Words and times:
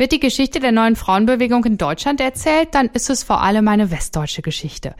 Wird 0.00 0.12
die 0.12 0.18
Geschichte 0.18 0.60
der 0.60 0.72
neuen 0.72 0.96
Frauenbewegung 0.96 1.62
in 1.66 1.76
Deutschland 1.76 2.22
erzählt, 2.22 2.68
dann 2.72 2.86
ist 2.86 3.10
es 3.10 3.22
vor 3.22 3.42
allem 3.42 3.68
eine 3.68 3.90
westdeutsche 3.90 4.40
Geschichte. 4.40 4.94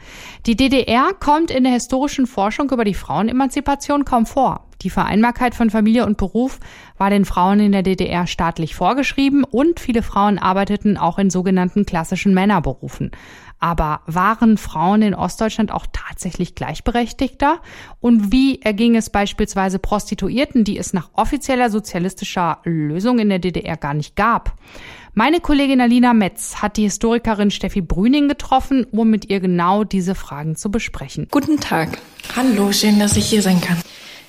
Die 0.45 0.55
DDR 0.55 1.09
kommt 1.19 1.49
in 1.49 1.63
der 1.63 1.73
historischen 1.73 2.27
Forschung 2.27 2.69
über 2.69 2.83
die 2.83 2.93
Frauenemanzipation 2.93 4.05
kaum 4.05 4.27
vor. 4.27 4.67
Die 4.83 4.91
Vereinbarkeit 4.91 5.55
von 5.55 5.71
Familie 5.71 6.05
und 6.05 6.17
Beruf 6.17 6.59
war 6.99 7.09
den 7.09 7.25
Frauen 7.25 7.59
in 7.59 7.71
der 7.71 7.81
DDR 7.81 8.27
staatlich 8.27 8.75
vorgeschrieben 8.75 9.43
und 9.43 9.79
viele 9.79 10.03
Frauen 10.03 10.37
arbeiteten 10.37 10.97
auch 10.97 11.17
in 11.17 11.31
sogenannten 11.31 11.83
klassischen 11.83 12.35
Männerberufen. 12.35 13.09
Aber 13.61 14.01
waren 14.07 14.57
Frauen 14.57 15.03
in 15.03 15.13
Ostdeutschland 15.13 15.71
auch 15.71 15.85
tatsächlich 15.93 16.55
gleichberechtigter? 16.55 17.61
Und 17.99 18.31
wie 18.31 18.59
erging 18.61 18.95
es 18.95 19.11
beispielsweise 19.11 19.77
Prostituierten, 19.77 20.63
die 20.63 20.79
es 20.79 20.93
nach 20.93 21.11
offizieller 21.13 21.69
sozialistischer 21.69 22.57
Lösung 22.63 23.19
in 23.19 23.29
der 23.29 23.39
DDR 23.39 23.77
gar 23.77 23.93
nicht 23.93 24.15
gab? 24.15 24.55
Meine 25.13 25.41
Kollegin 25.41 25.79
Alina 25.79 26.13
Metz 26.13 26.55
hat 26.55 26.77
die 26.77 26.83
Historikerin 26.83 27.51
Steffi 27.51 27.81
Brüning 27.81 28.27
getroffen, 28.27 28.85
um 28.91 29.09
mit 29.09 29.29
ihr 29.29 29.39
genau 29.39 29.83
diese 29.83 30.15
Fragen 30.15 30.55
zu 30.55 30.71
besprechen. 30.71 31.27
Guten 31.29 31.59
Tag. 31.59 31.99
Hallo, 32.35 32.71
schön, 32.71 32.97
dass 32.97 33.15
ich 33.15 33.27
hier 33.27 33.43
sein 33.43 33.61
kann. 33.61 33.77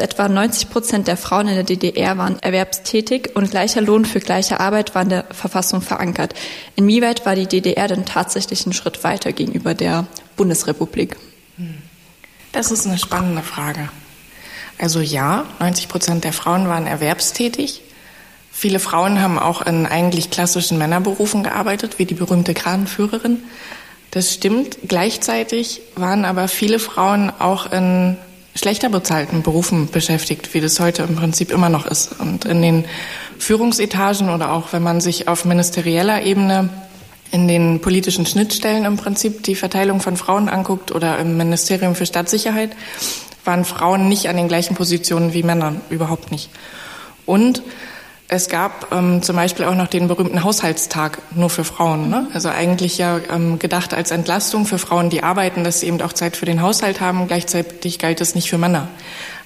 Etwa 0.02 0.28
90 0.28 0.68
Prozent 0.68 1.06
der 1.06 1.16
Frauen 1.16 1.46
in 1.46 1.54
der 1.54 1.62
DDR 1.62 2.18
waren 2.18 2.38
erwerbstätig 2.40 3.36
und 3.36 3.50
gleicher 3.50 3.80
Lohn 3.80 4.04
für 4.04 4.18
gleiche 4.18 4.58
Arbeit 4.58 4.94
war 4.96 5.02
in 5.02 5.10
der 5.10 5.24
Verfassung 5.30 5.80
verankert. 5.80 6.34
Inwieweit 6.74 7.24
war 7.24 7.36
die 7.36 7.46
DDR 7.46 7.86
denn 7.86 8.04
tatsächlich 8.04 8.66
einen 8.66 8.72
Schritt 8.72 9.04
weiter 9.04 9.32
gegenüber 9.32 9.74
der 9.74 10.06
Bundesrepublik? 10.36 11.16
Das 12.50 12.72
ist 12.72 12.84
eine 12.86 12.98
spannende 12.98 13.42
Frage. 13.42 13.88
Also 14.78 15.00
ja, 15.00 15.44
90 15.60 15.88
Prozent 15.88 16.24
der 16.24 16.32
Frauen 16.32 16.68
waren 16.68 16.88
erwerbstätig. 16.88 17.82
Viele 18.50 18.80
Frauen 18.80 19.22
haben 19.22 19.38
auch 19.38 19.62
in 19.62 19.86
eigentlich 19.86 20.30
klassischen 20.30 20.78
Männerberufen 20.78 21.44
gearbeitet, 21.44 21.98
wie 21.98 22.06
die 22.06 22.14
berühmte 22.14 22.54
Kranenführerin. 22.54 23.44
Das 24.10 24.34
stimmt. 24.34 24.78
Gleichzeitig 24.88 25.80
waren 25.94 26.24
aber 26.24 26.48
viele 26.48 26.80
Frauen 26.80 27.32
auch 27.38 27.72
in 27.72 28.18
schlechter 28.54 28.88
bezahlten 28.88 29.42
Berufen 29.42 29.88
beschäftigt, 29.90 30.52
wie 30.54 30.60
das 30.60 30.78
heute 30.78 31.02
im 31.02 31.16
Prinzip 31.16 31.50
immer 31.50 31.68
noch 31.68 31.86
ist. 31.86 32.18
Und 32.20 32.44
in 32.44 32.62
den 32.62 32.84
Führungsetagen 33.38 34.30
oder 34.30 34.52
auch 34.52 34.72
wenn 34.72 34.82
man 34.82 35.00
sich 35.00 35.28
auf 35.28 35.44
ministerieller 35.44 36.22
Ebene 36.22 36.68
in 37.30 37.48
den 37.48 37.80
politischen 37.80 38.26
Schnittstellen 38.26 38.84
im 38.84 38.96
Prinzip 38.96 39.42
die 39.42 39.54
Verteilung 39.54 40.00
von 40.00 40.16
Frauen 40.16 40.50
anguckt 40.50 40.92
oder 40.92 41.18
im 41.18 41.38
Ministerium 41.38 41.94
für 41.94 42.04
Staatssicherheit, 42.04 42.76
waren 43.44 43.64
Frauen 43.64 44.08
nicht 44.08 44.28
an 44.28 44.36
den 44.36 44.48
gleichen 44.48 44.76
Positionen 44.76 45.32
wie 45.32 45.42
Männer, 45.42 45.76
überhaupt 45.88 46.30
nicht. 46.30 46.50
Und 47.24 47.62
es 48.32 48.48
gab 48.48 48.90
ähm, 48.92 49.22
zum 49.22 49.36
Beispiel 49.36 49.66
auch 49.66 49.74
noch 49.74 49.88
den 49.88 50.08
berühmten 50.08 50.42
Haushaltstag 50.42 51.18
nur 51.34 51.50
für 51.50 51.64
Frauen. 51.64 52.08
Ne? 52.08 52.28
Also 52.32 52.48
eigentlich 52.48 52.96
ja 52.96 53.20
ähm, 53.30 53.58
gedacht 53.58 53.92
als 53.92 54.10
Entlastung 54.10 54.64
für 54.64 54.78
Frauen, 54.78 55.10
die 55.10 55.22
arbeiten, 55.22 55.64
dass 55.64 55.80
sie 55.80 55.86
eben 55.86 56.00
auch 56.00 56.14
Zeit 56.14 56.38
für 56.38 56.46
den 56.46 56.62
Haushalt 56.62 57.02
haben. 57.02 57.28
Gleichzeitig 57.28 57.98
galt 57.98 58.22
es 58.22 58.34
nicht 58.34 58.48
für 58.48 58.56
Männer. 58.56 58.88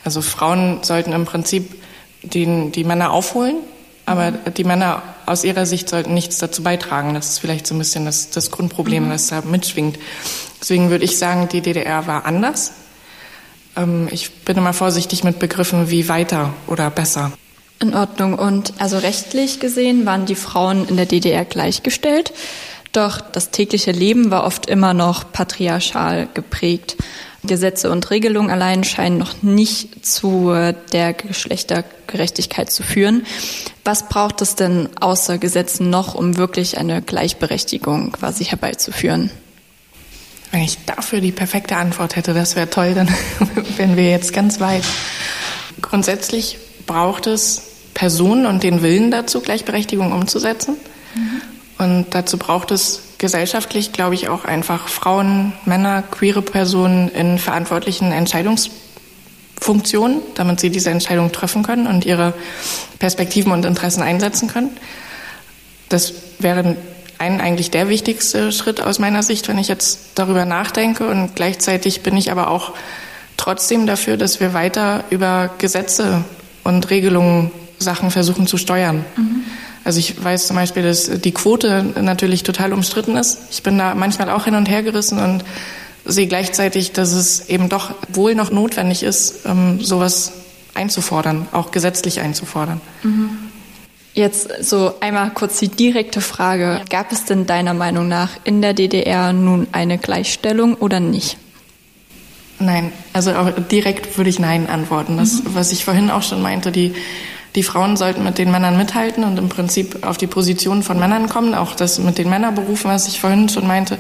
Also 0.05 0.23
Frauen 0.23 0.85
sollten 0.85 1.13
im 1.13 1.25
Prinzip 1.25 1.83
den, 2.23 2.71
die 2.71 2.85
Männer 2.85 3.11
aufholen, 3.11 3.57
aber 4.05 4.31
die 4.31 4.63
Männer 4.63 5.03
aus 5.27 5.43
ihrer 5.43 5.67
Sicht 5.67 5.89
sollten 5.89 6.15
nichts 6.15 6.39
dazu 6.39 6.63
beitragen. 6.63 7.13
Das 7.15 7.31
ist 7.31 7.39
vielleicht 7.41 7.67
so 7.67 7.75
ein 7.75 7.79
bisschen 7.79 8.05
das, 8.05 8.31
das 8.31 8.53
Grundproblem, 8.53 9.07
mhm. 9.07 9.11
das 9.11 9.27
da 9.27 9.41
mitschwingt. 9.41 9.99
Deswegen 10.61 10.91
würde 10.91 11.05
ich 11.05 11.19
sagen, 11.19 11.49
die 11.49 11.61
DDR 11.61 12.07
war 12.07 12.25
anders. 12.25 12.73
Ähm, 13.77 14.07
ich 14.13 14.31
bin 14.45 14.57
immer 14.57 14.73
vorsichtig 14.73 15.25
mit 15.25 15.41
Begriffen 15.41 15.91
wie 15.91 16.09
weiter 16.09 16.55
oder 16.69 16.89
besser. 16.89 17.33
In 17.79 17.95
Ordnung. 17.95 18.39
Und 18.39 18.73
also 18.79 18.99
rechtlich 18.99 19.61
gesehen 19.61 20.07
waren 20.07 20.27
die 20.27 20.35
Frauen 20.35 20.89
in 20.89 20.97
der 20.97 21.07
DDR 21.07 21.45
gleichgestellt. 21.45 22.33
Doch 22.93 23.21
das 23.21 23.51
tägliche 23.51 23.93
Leben 23.93 24.31
war 24.31 24.45
oft 24.45 24.67
immer 24.67 24.95
noch 24.95 25.31
patriarchal 25.31 26.29
geprägt. 26.33 26.97
Gesetze 27.43 27.91
und 27.91 28.11
Regelungen 28.11 28.51
allein 28.51 28.85
scheinen 28.85 29.19
noch 29.19 29.43
nicht 29.43 30.05
zu 30.05 30.53
der 30.93 31.13
Geschlechtergerechtigkeit 31.13 32.71
zu 32.71 32.83
führen. 32.83 33.27
Was 33.85 34.09
braucht 34.09 34.43
es 34.43 34.55
denn 34.55 34.89
außer 35.01 35.39
Gesetzen 35.39 35.91
noch, 35.91 36.15
um 36.15 36.39
wirklich 36.39 36.79
eine 36.79 37.03
Gleichberechtigung 37.03 38.13
quasi 38.13 38.45
herbeizuführen? 38.45 39.31
Wenn 40.51 40.63
ich 40.63 40.79
dafür 40.87 41.21
die 41.21 41.33
perfekte 41.33 41.77
Antwort 41.77 42.17
hätte, 42.17 42.33
das 42.33 42.57
wäre 42.57 42.71
toll, 42.71 42.95
dann 42.95 43.09
wären 43.77 43.97
wir 43.97 44.11
jetzt 44.11 44.33
ganz 44.33 44.61
weit. 44.61 44.85
Grundsätzlich 45.83 46.59
braucht 46.87 47.27
es 47.27 47.63
Personen 47.95 48.47
und 48.47 48.63
den 48.63 48.83
Willen 48.83 49.11
dazu, 49.11 49.41
Gleichberechtigung 49.41 50.13
umzusetzen. 50.13 50.77
Mhm. 51.15 51.43
Und 51.79 52.07
dazu 52.11 52.39
braucht 52.39 52.71
es 52.71 53.03
gesellschaftlich, 53.19 53.93
glaube 53.93 54.15
ich, 54.15 54.29
auch 54.29 54.45
einfach 54.45 54.89
Frauen, 54.89 55.53
Männer, 55.65 56.03
queere 56.03 56.43
Personen 56.43 57.09
in 57.09 57.39
verantwortlichen 57.39 58.13
Entscheidungsfunktionen, 58.13 60.21
damit 60.35 60.61
sie 60.61 60.71
diese 60.71 60.91
Entscheidung 60.91 61.33
treffen 61.33 61.63
können 61.63 61.87
und 61.87 62.05
ihre 62.05 62.35
Perspektiven 62.99 63.53
und 63.53 63.65
Interessen 63.65 64.03
einsetzen 64.03 64.49
können. 64.49 64.77
Das 65.89 66.13
wäre 66.39 66.77
ein 67.19 67.41
eigentlich 67.41 67.71
der 67.71 67.89
wichtigste 67.89 68.53
Schritt 68.53 68.83
aus 68.83 68.99
meiner 68.99 69.23
Sicht, 69.23 69.49
wenn 69.49 69.59
ich 69.59 69.69
jetzt 69.69 70.01
darüber 70.17 70.45
nachdenke. 70.45 71.09
Und 71.09 71.35
gleichzeitig 71.35 72.03
bin 72.03 72.17
ich 72.17 72.31
aber 72.31 72.51
auch 72.51 72.73
trotzdem 73.37 73.87
dafür, 73.87 74.17
dass 74.17 74.41
wir 74.41 74.53
weiter 74.53 75.05
über 75.11 75.51
Gesetze 75.59 76.25
und 76.67 76.91
Regelungen 76.91 77.51
Sachen 77.79 78.11
versuchen 78.11 78.47
zu 78.47 78.57
steuern. 78.57 79.05
Mhm. 79.17 79.45
Also 79.85 80.01
ich 80.01 80.23
weiß 80.23 80.49
zum 80.49 80.57
Beispiel, 80.57 80.83
dass 80.83 81.09
die 81.21 81.33
Quote 81.33 81.85
natürlich 82.01 82.43
total 82.43 82.73
umstritten 82.73 83.17
ist. 83.17 83.39
Ich 83.51 83.63
bin 83.63 83.79
da 83.79 83.95
manchmal 83.95 84.31
auch 84.31 84.45
hin 84.45 84.57
und 84.57 84.69
her 84.69 84.83
gerissen 84.83 85.19
und 85.21 85.45
sehe 86.05 86.27
gleichzeitig, 86.27 86.93
dass 86.93 87.13
es 87.13 87.49
eben 87.49 87.69
doch 87.69 87.95
wohl 88.09 88.35
noch 88.35 88.51
notwendig 88.51 89.03
ist, 89.03 89.47
ähm, 89.47 89.81
sowas 89.81 90.33
einzufordern, 90.75 91.47
auch 91.53 91.71
gesetzlich 91.71 92.21
einzufordern. 92.21 92.81
Mhm. 93.03 93.31
Jetzt 94.15 94.49
so 94.61 94.95
einmal 95.01 95.31
kurz 95.31 95.59
die 95.59 95.69
direkte 95.69 96.21
Frage. 96.21 96.81
Gab 96.89 97.13
es 97.13 97.27
denn 97.27 97.47
deiner 97.47 97.75
Meinung 97.75 98.09
nach 98.09 98.31
in 98.45 98.63
der 98.63 98.73
DDR 98.73 99.33
nun 99.33 99.69
eine 99.73 99.99
Gleichstellung 99.99 100.75
oder 100.75 101.01
nicht? 101.01 101.37
Nein, 102.59 102.93
also 103.13 103.33
direkt 103.71 104.17
würde 104.17 104.31
ich 104.31 104.39
Nein 104.39 104.69
antworten. 104.69 105.17
Das, 105.17 105.43
mhm. 105.43 105.55
was 105.55 105.73
ich 105.73 105.85
vorhin 105.85 106.11
auch 106.11 106.23
schon 106.23 106.41
meinte, 106.41 106.73
die, 106.73 106.95
die 107.55 107.63
Frauen 107.63 107.97
sollten 107.97 108.25
mit 108.25 108.39
den 108.39 108.51
Männern 108.51 108.77
mithalten 108.77 109.25
und 109.25 109.39
im 109.39 109.49
Prinzip 109.49 110.07
auf 110.07 110.17
die 110.17 110.27
Position 110.27 110.83
von 110.83 110.99
Männern 110.99 111.29
kommen, 111.29 111.55
auch 111.55 111.75
das 111.75 111.99
mit 111.99 112.19
den 112.19 112.31
Männerberufen, 112.31 112.91
was 112.91 113.09
ich 113.09 113.21
vorhin 113.21 113.49
schon 113.49 113.67
meinte. 113.67 113.99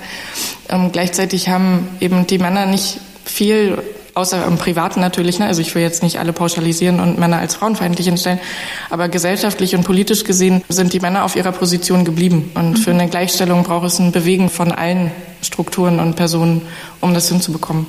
Ähm, 0.68 0.90
gleichzeitig 0.92 1.48
haben 1.48 1.88
eben 2.00 2.26
die 2.26 2.38
Männer 2.38 2.66
nicht 2.66 2.98
viel, 3.24 3.82
außer 4.14 4.46
im 4.46 4.56
Privaten 4.56 5.00
natürlich, 5.00 5.38
ne? 5.38 5.46
also 5.46 5.60
ich 5.60 5.74
will 5.74 5.82
jetzt 5.82 6.02
nicht 6.02 6.18
alle 6.18 6.32
pauschalisieren 6.32 7.00
und 7.00 7.18
Männer 7.18 7.38
als 7.38 7.54
frauenfeindlich 7.54 8.06
hinstellen, 8.06 8.40
aber 8.88 9.10
gesellschaftlich 9.10 9.74
und 9.76 9.84
politisch 9.84 10.24
gesehen 10.24 10.62
sind 10.70 10.94
die 10.94 11.00
Männer 11.00 11.24
auf 11.24 11.36
ihrer 11.36 11.52
Position 11.52 12.06
geblieben. 12.06 12.50
Und 12.54 12.70
mhm. 12.70 12.76
für 12.76 12.90
eine 12.92 13.08
Gleichstellung 13.08 13.64
braucht 13.64 13.86
es 13.86 13.98
ein 13.98 14.12
Bewegen 14.12 14.48
von 14.48 14.72
allen 14.72 15.10
Strukturen 15.42 16.00
und 16.00 16.16
Personen, 16.16 16.62
um 17.02 17.12
das 17.12 17.28
hinzubekommen. 17.28 17.86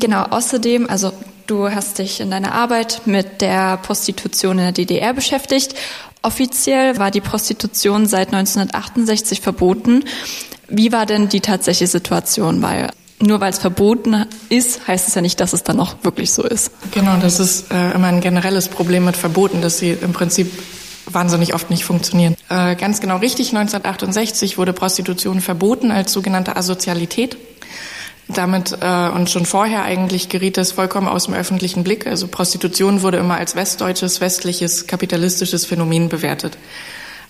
Genau, 0.00 0.22
außerdem, 0.22 0.88
also 0.88 1.12
du 1.46 1.70
hast 1.70 1.98
dich 1.98 2.20
in 2.20 2.30
deiner 2.30 2.52
Arbeit 2.52 3.02
mit 3.04 3.40
der 3.40 3.76
Prostitution 3.76 4.58
in 4.58 4.64
der 4.64 4.72
DDR 4.72 5.12
beschäftigt. 5.12 5.74
Offiziell 6.22 6.98
war 6.98 7.10
die 7.10 7.20
Prostitution 7.20 8.06
seit 8.06 8.28
1968 8.28 9.40
verboten. 9.40 10.04
Wie 10.68 10.92
war 10.92 11.06
denn 11.06 11.28
die 11.28 11.40
tatsächliche 11.40 11.86
Situation? 11.86 12.62
Weil 12.62 12.88
nur 13.22 13.40
weil 13.40 13.52
es 13.52 13.58
verboten 13.58 14.24
ist, 14.48 14.86
heißt 14.88 15.08
es 15.08 15.14
ja 15.14 15.20
nicht, 15.20 15.40
dass 15.40 15.52
es 15.52 15.62
dann 15.62 15.78
auch 15.78 15.96
wirklich 16.02 16.32
so 16.32 16.42
ist. 16.42 16.72
Genau, 16.92 17.18
das 17.20 17.38
ist 17.38 17.70
äh, 17.70 17.92
immer 17.92 18.06
ein 18.06 18.22
generelles 18.22 18.68
Problem 18.68 19.04
mit 19.04 19.16
Verboten, 19.16 19.60
dass 19.60 19.78
sie 19.78 19.90
im 19.90 20.14
Prinzip 20.14 20.50
wahnsinnig 21.06 21.54
oft 21.54 21.68
nicht 21.68 21.84
funktionieren. 21.84 22.36
Äh, 22.48 22.76
ganz 22.76 23.00
genau 23.00 23.18
richtig, 23.18 23.48
1968 23.48 24.56
wurde 24.56 24.72
Prostitution 24.72 25.40
verboten 25.40 25.90
als 25.90 26.12
sogenannte 26.12 26.56
Asozialität. 26.56 27.36
Damit 28.34 28.78
äh, 28.80 29.08
und 29.08 29.30
schon 29.30 29.46
vorher 29.46 29.82
eigentlich 29.82 30.28
geriet 30.28 30.56
das 30.56 30.72
vollkommen 30.72 31.08
aus 31.08 31.24
dem 31.24 31.34
öffentlichen 31.34 31.84
Blick. 31.84 32.06
Also 32.06 32.28
Prostitution 32.28 33.02
wurde 33.02 33.18
immer 33.18 33.36
als 33.36 33.56
westdeutsches, 33.56 34.20
westliches, 34.20 34.86
kapitalistisches 34.86 35.66
Phänomen 35.66 36.08
bewertet. 36.08 36.56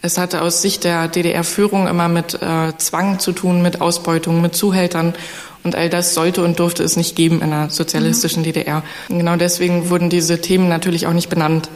Es 0.02 0.17
hatte 0.19 0.43
aus 0.43 0.62
Sicht 0.62 0.85
der 0.85 1.08
DDR-Führung 1.08 1.87
immer 1.87 2.08
mit 2.08 2.35
äh, 2.35 2.76
Zwang 2.79 3.19
zu 3.19 3.32
tun, 3.32 3.61
mit 3.62 3.81
Ausbeutung, 3.81 4.41
mit 4.41 4.55
Zuhältern. 4.55 5.14
Und 5.62 5.76
all 5.76 5.91
das 5.91 6.14
sollte 6.14 6.43
und 6.43 6.58
durfte 6.58 6.82
es 6.82 6.97
nicht 6.97 7.17
geben 7.17 7.43
in 7.43 7.52
einer 7.52 7.69
sozialistischen 7.69 8.41
mhm. 8.41 8.47
DDR. 8.47 8.82
Und 9.11 9.19
genau 9.19 9.37
deswegen 9.37 9.91
wurden 9.91 10.08
diese 10.08 10.41
Themen 10.41 10.69
natürlich 10.69 11.06
auch 11.06 11.12
nicht 11.12 11.29
benannt. 11.29 11.69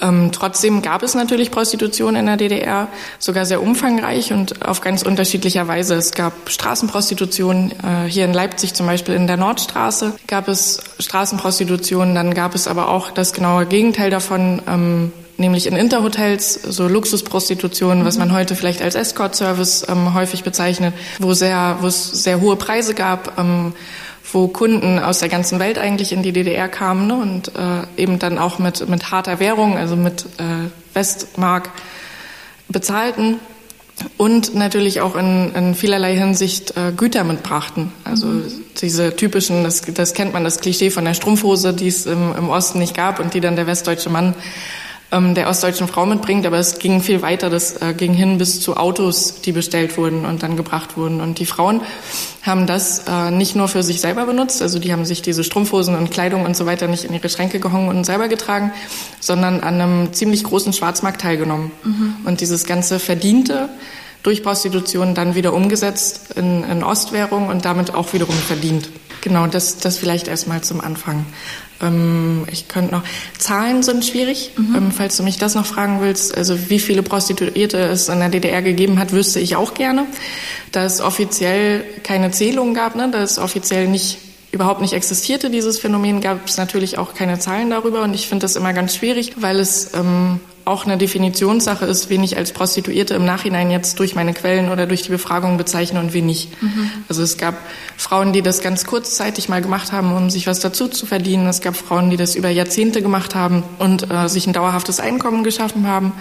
Ähm, 0.00 0.30
trotzdem 0.32 0.82
gab 0.82 1.02
es 1.02 1.14
natürlich 1.14 1.50
Prostitution 1.50 2.16
in 2.16 2.26
der 2.26 2.36
DDR, 2.36 2.88
sogar 3.18 3.46
sehr 3.46 3.62
umfangreich 3.62 4.32
und 4.32 4.64
auf 4.66 4.80
ganz 4.80 5.02
unterschiedlicher 5.02 5.68
Weise. 5.68 5.94
Es 5.94 6.12
gab 6.12 6.32
Straßenprostitution, 6.48 7.72
äh, 7.72 8.08
hier 8.08 8.24
in 8.24 8.32
Leipzig 8.32 8.74
zum 8.74 8.86
Beispiel 8.86 9.14
in 9.14 9.26
der 9.26 9.36
Nordstraße 9.36 10.14
gab 10.26 10.48
es 10.48 10.80
Straßenprostitution, 10.98 12.14
dann 12.14 12.34
gab 12.34 12.54
es 12.54 12.68
aber 12.68 12.88
auch 12.88 13.10
das 13.10 13.32
genaue 13.32 13.66
Gegenteil 13.66 14.10
davon, 14.10 14.62
ähm, 14.66 15.12
nämlich 15.36 15.66
in 15.66 15.74
Interhotels, 15.74 16.54
so 16.54 16.86
Luxusprostitution, 16.86 18.04
was 18.04 18.18
man 18.18 18.32
heute 18.32 18.54
vielleicht 18.54 18.82
als 18.82 18.94
Escort-Service 18.94 19.86
ähm, 19.88 20.14
häufig 20.14 20.44
bezeichnet, 20.44 20.94
wo 21.18 21.32
sehr, 21.32 21.78
wo 21.80 21.86
es 21.86 22.24
sehr 22.24 22.40
hohe 22.40 22.56
Preise 22.56 22.94
gab, 22.94 23.38
ähm, 23.38 23.72
wo 24.32 24.48
Kunden 24.48 24.98
aus 24.98 25.18
der 25.18 25.28
ganzen 25.28 25.58
Welt 25.58 25.78
eigentlich 25.78 26.12
in 26.12 26.22
die 26.22 26.32
DDR 26.32 26.68
kamen 26.68 27.06
ne, 27.06 27.14
und 27.14 27.48
äh, 27.56 28.00
eben 28.00 28.18
dann 28.18 28.38
auch 28.38 28.58
mit, 28.58 28.88
mit 28.88 29.10
harter 29.10 29.40
Währung, 29.40 29.76
also 29.76 29.96
mit 29.96 30.26
äh, 30.38 30.68
Westmark 30.94 31.70
bezahlten 32.68 33.40
und 34.16 34.54
natürlich 34.54 35.00
auch 35.00 35.16
in, 35.16 35.52
in 35.54 35.74
vielerlei 35.74 36.16
Hinsicht 36.16 36.76
äh, 36.76 36.92
Güter 36.96 37.24
mitbrachten. 37.24 37.92
Also 38.04 38.26
mhm. 38.26 38.44
diese 38.80 39.14
typischen, 39.16 39.64
das, 39.64 39.82
das 39.82 40.14
kennt 40.14 40.32
man, 40.32 40.44
das 40.44 40.60
Klischee 40.60 40.90
von 40.90 41.04
der 41.04 41.14
Strumpfhose, 41.14 41.74
die 41.74 41.88
es 41.88 42.06
im, 42.06 42.34
im 42.36 42.48
Osten 42.48 42.78
nicht 42.78 42.94
gab 42.94 43.20
und 43.20 43.34
die 43.34 43.40
dann 43.40 43.56
der 43.56 43.66
westdeutsche 43.66 44.10
Mann 44.10 44.34
ähm, 45.12 45.34
der 45.34 45.48
ostdeutschen 45.48 45.88
Frau 45.88 46.06
mitbringt, 46.06 46.46
aber 46.46 46.58
es 46.58 46.78
ging 46.78 47.02
viel 47.02 47.22
weiter. 47.22 47.50
Das 47.50 47.80
äh, 47.82 47.94
ging 47.94 48.12
hin 48.12 48.38
bis 48.38 48.60
zu 48.60 48.76
Autos, 48.76 49.40
die 49.40 49.52
bestellt 49.52 49.96
wurden 49.96 50.24
und 50.24 50.42
dann 50.42 50.56
gebracht 50.56 50.96
wurden. 50.96 51.20
Und 51.20 51.38
die 51.38 51.46
Frauen 51.46 51.82
haben 52.42 52.66
das 52.66 53.04
äh, 53.08 53.30
nicht 53.30 53.56
nur 53.56 53.68
für 53.68 53.82
sich 53.82 54.00
selber 54.00 54.26
benutzt, 54.26 54.62
also 54.62 54.78
die 54.78 54.92
haben 54.92 55.04
sich 55.04 55.22
diese 55.22 55.44
Strumpfhosen 55.44 55.96
und 55.96 56.10
Kleidung 56.10 56.44
und 56.44 56.56
so 56.56 56.66
weiter 56.66 56.88
nicht 56.88 57.04
in 57.04 57.12
ihre 57.12 57.28
Schränke 57.28 57.60
gehangen 57.60 57.88
und 57.88 58.04
selber 58.04 58.28
getragen, 58.28 58.72
sondern 59.20 59.60
an 59.60 59.80
einem 59.80 60.12
ziemlich 60.12 60.44
großen 60.44 60.72
Schwarzmarkt 60.72 61.20
teilgenommen. 61.20 61.72
Mhm. 61.84 62.16
Und 62.24 62.40
dieses 62.40 62.64
ganze 62.64 62.98
Verdiente 62.98 63.68
durch 64.22 64.42
Prostitution 64.42 65.14
dann 65.14 65.34
wieder 65.34 65.52
umgesetzt 65.52 66.32
in, 66.36 66.64
in 66.64 66.82
Ostwährung 66.82 67.48
und 67.48 67.64
damit 67.64 67.94
auch 67.94 68.12
wiederum 68.12 68.34
verdient. 68.34 68.90
Genau, 69.22 69.46
das, 69.46 69.78
das 69.78 69.98
vielleicht 69.98 70.28
erstmal 70.28 70.62
zum 70.62 70.80
Anfang. 70.80 71.26
Ähm, 71.82 72.46
ich 72.50 72.68
könnte 72.68 72.92
noch, 72.92 73.02
Zahlen 73.38 73.82
sind 73.82 74.04
schwierig, 74.04 74.52
mhm. 74.56 74.74
ähm, 74.76 74.92
falls 74.92 75.16
du 75.16 75.22
mich 75.22 75.38
das 75.38 75.54
noch 75.54 75.66
fragen 75.66 76.00
willst. 76.00 76.36
Also 76.36 76.70
wie 76.70 76.78
viele 76.78 77.02
Prostituierte 77.02 77.78
es 77.78 78.08
in 78.08 78.18
der 78.18 78.28
DDR 78.28 78.62
gegeben 78.62 78.98
hat, 78.98 79.12
wüsste 79.12 79.40
ich 79.40 79.56
auch 79.56 79.74
gerne. 79.74 80.06
Da 80.72 80.84
es 80.84 81.00
offiziell 81.00 81.84
keine 82.02 82.30
Zählung 82.30 82.74
gab, 82.74 82.96
ne, 82.96 83.08
da 83.10 83.22
es 83.22 83.38
offiziell 83.38 83.88
nicht 83.88 84.18
überhaupt 84.52 84.80
nicht 84.80 84.94
existierte, 84.94 85.48
dieses 85.48 85.78
Phänomen, 85.78 86.20
gab 86.20 86.46
es 86.46 86.56
natürlich 86.56 86.98
auch 86.98 87.14
keine 87.14 87.38
Zahlen 87.38 87.70
darüber. 87.70 88.02
Und 88.02 88.14
ich 88.14 88.26
finde 88.26 88.44
das 88.44 88.56
immer 88.56 88.72
ganz 88.72 88.96
schwierig, 88.96 89.34
weil 89.36 89.60
es 89.60 89.94
ähm, 89.94 90.40
auch 90.64 90.84
eine 90.84 90.98
Definitionssache 90.98 91.84
ist, 91.84 92.10
wen 92.10 92.22
ich 92.22 92.36
als 92.36 92.52
Prostituierte 92.52 93.14
im 93.14 93.24
Nachhinein 93.24 93.70
jetzt 93.70 93.98
durch 93.98 94.14
meine 94.14 94.34
Quellen 94.34 94.70
oder 94.70 94.86
durch 94.86 95.02
die 95.02 95.10
Befragung 95.10 95.56
bezeichne 95.56 96.00
und 96.00 96.12
wen 96.12 96.26
nicht. 96.26 96.62
Mhm. 96.62 96.90
Also 97.08 97.22
es 97.22 97.38
gab 97.38 97.56
Frauen, 97.96 98.32
die 98.32 98.42
das 98.42 98.60
ganz 98.60 98.84
kurzzeitig 98.84 99.48
mal 99.48 99.62
gemacht 99.62 99.92
haben, 99.92 100.12
um 100.12 100.30
sich 100.30 100.46
was 100.46 100.60
dazu 100.60 100.88
zu 100.88 101.06
verdienen. 101.06 101.46
Es 101.46 101.60
gab 101.60 101.76
Frauen, 101.76 102.10
die 102.10 102.16
das 102.16 102.34
über 102.34 102.50
Jahrzehnte 102.50 103.02
gemacht 103.02 103.34
haben 103.34 103.62
und 103.78 104.10
äh, 104.10 104.28
sich 104.28 104.46
ein 104.46 104.52
dauerhaftes 104.52 105.00
Einkommen 105.00 105.44
geschaffen 105.44 105.86
haben. 105.86 106.12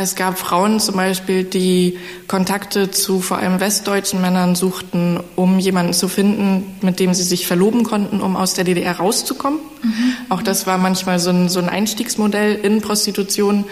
Es 0.00 0.14
gab 0.14 0.38
Frauen 0.38 0.78
zum 0.78 0.94
Beispiel, 0.94 1.42
die 1.42 1.98
Kontakte 2.28 2.92
zu 2.92 3.18
vor 3.20 3.38
allem 3.38 3.58
westdeutschen 3.58 4.20
Männern 4.20 4.54
suchten, 4.54 5.18
um 5.34 5.58
jemanden 5.58 5.92
zu 5.92 6.06
finden, 6.06 6.76
mit 6.82 7.00
dem 7.00 7.14
sie 7.14 7.24
sich 7.24 7.48
verloben 7.48 7.82
konnten, 7.82 8.20
um 8.20 8.36
aus 8.36 8.54
der 8.54 8.62
DDR 8.62 8.98
rauszukommen. 8.98 9.58
Mhm. 9.82 10.12
Auch 10.28 10.40
das 10.40 10.68
war 10.68 10.78
manchmal 10.78 11.18
so 11.18 11.30
ein, 11.30 11.48
so 11.48 11.58
ein 11.58 11.68
Einstiegsmodell 11.68 12.54
in 12.54 12.80
Prostitution 12.80 13.64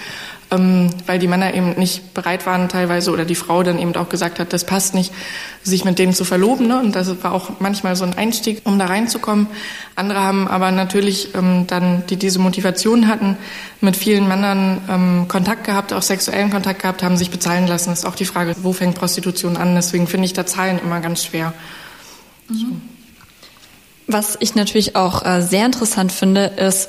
ähm, 0.51 0.91
weil 1.07 1.19
die 1.19 1.27
Männer 1.27 1.55
eben 1.55 1.73
nicht 1.73 2.15
bereit 2.15 2.47
waren 2.47 2.69
teilweise 2.69 3.11
oder 3.11 3.25
die 3.25 3.35
Frau 3.35 3.63
dann 3.63 3.79
eben 3.79 3.95
auch 3.97 4.09
gesagt 4.09 4.39
hat, 4.39 4.53
das 4.53 4.65
passt 4.65 4.95
nicht, 4.95 5.13
sich 5.63 5.85
mit 5.85 5.99
denen 5.99 6.15
zu 6.15 6.25
verloben. 6.25 6.69
Ne? 6.69 6.79
Und 6.79 6.95
das 6.95 7.23
war 7.23 7.33
auch 7.33 7.59
manchmal 7.59 7.97
so 7.97 8.05
ein 8.05 8.15
Einstieg, 8.17 8.63
um 8.65 8.79
da 8.79 8.87
reinzukommen. 8.87 9.49
Andere 9.97 10.21
haben 10.21 10.47
aber 10.47 10.71
natürlich 10.71 11.35
ähm, 11.35 11.67
dann, 11.67 12.05
die 12.07 12.17
diese 12.17 12.39
Motivation 12.39 13.09
hatten, 13.09 13.37
mit 13.81 13.97
vielen 13.97 14.29
Männern 14.29 14.81
ähm, 14.89 15.29
Kontakt 15.29 15.65
gehabt, 15.65 15.93
auch 15.93 16.03
sexuellen 16.03 16.51
Kontakt 16.51 16.83
gehabt, 16.83 17.03
haben 17.03 17.17
sich 17.17 17.31
bezahlen 17.31 17.67
lassen. 17.67 17.91
Das 17.91 18.01
ist 18.01 18.05
auch 18.05 18.15
die 18.15 18.25
Frage, 18.25 18.55
wo 18.63 18.73
fängt 18.73 18.97
Prostitution 18.97 19.57
an? 19.57 19.75
Deswegen 19.75 20.07
finde 20.07 20.27
ich 20.27 20.33
da 20.33 20.47
Zahlen 20.47 20.79
immer 20.79 21.01
ganz 21.01 21.25
schwer. 21.25 21.53
Mhm. 22.49 22.81
Was 24.07 24.37
ich 24.39 24.55
natürlich 24.55 24.95
auch 24.95 25.25
äh, 25.27 25.43
sehr 25.43 25.67
interessant 25.67 26.13
finde, 26.13 26.45
ist, 26.45 26.89